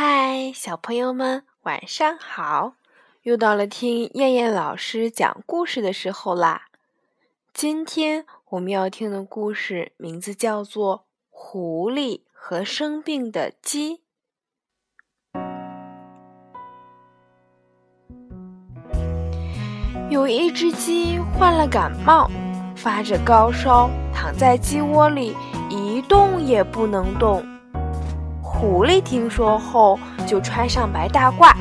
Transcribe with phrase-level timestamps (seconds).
[0.00, 2.74] 嗨，小朋友们，晚上好！
[3.24, 6.66] 又到了听燕燕老师讲故事的时候啦。
[7.52, 10.98] 今天我们要听的故事名字叫做
[11.30, 13.96] 《狐狸和生病的鸡》。
[20.08, 22.30] 有一只鸡患了感冒，
[22.76, 25.34] 发着高烧，躺在鸡窝里
[25.68, 27.44] 一动也不能动。
[28.60, 29.96] 狐狸听说后，
[30.26, 31.54] 就穿上白大褂，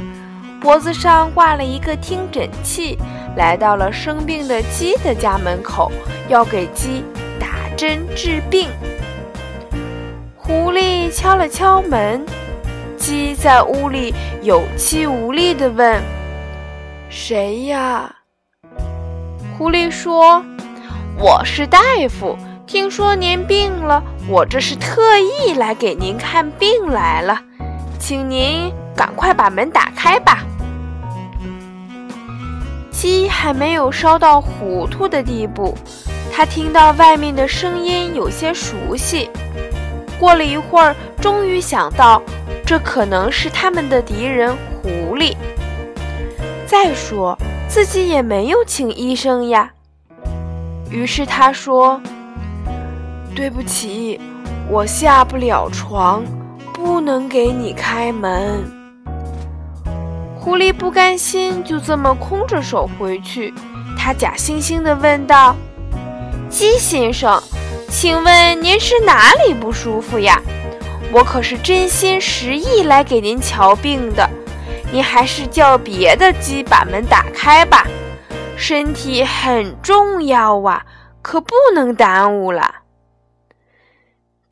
[0.60, 2.98] 脖子上挂了一个听诊器，
[3.36, 5.92] 来到了生病的鸡的家门口，
[6.28, 7.04] 要给鸡
[7.40, 8.68] 打针治病。
[10.36, 12.26] 狐狸敲了敲门，
[12.98, 16.02] 鸡在屋里有气无力地问
[17.12, 18.12] ：“谁呀？”
[19.56, 20.44] 狐狸说
[21.20, 21.80] ：“我是大
[22.10, 22.36] 夫，
[22.68, 27.40] 听说您病了，我这是特意来给您看病来了，
[27.98, 30.44] 请您赶快把门打开吧。”
[32.92, 35.78] 鸡还没有烧到糊涂的地步，
[36.30, 39.30] 它听到外面的声音有些熟悉。
[40.20, 42.22] 过了一会儿，终于想到，
[42.66, 45.38] 这可能是他们的敌人狐狸。
[46.66, 47.38] 再说。
[47.70, 49.70] 自己也没有请医生呀。
[50.90, 52.02] 于是他说
[53.38, 54.20] ：“对不起，
[54.68, 56.24] 我下不了床，
[56.74, 58.64] 不能给你开门。”
[60.42, 63.54] 狐狸不甘心就这么空着手回去，
[63.96, 65.56] 他假惺惺地问道
[66.50, 67.40] ：“鸡先生，
[67.88, 70.42] 请问您是哪里不舒服呀？
[71.12, 74.28] 我可是真心实意来给您瞧病的。”
[74.92, 77.86] 您还是叫别的鸡把门打开吧，
[78.56, 80.84] 身体很重要啊，
[81.22, 82.74] 可不能耽误了。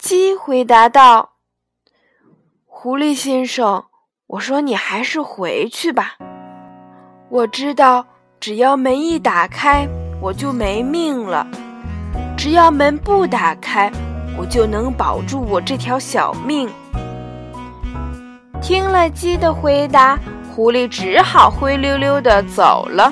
[0.05, 1.31] 鸡回答道
[2.63, 3.85] ：“狐狸先生，
[4.27, 6.17] 我说你还是回去吧。
[7.27, 8.05] 我知道，
[8.39, 9.87] 只要门一打开，
[10.21, 11.47] 我就没命了；
[12.37, 13.91] 只要门不打开，
[14.37, 16.69] 我就能保住我这条小命。”
[18.61, 20.19] 听了鸡的回答，
[20.53, 23.11] 狐狸只好灰溜溜的走了。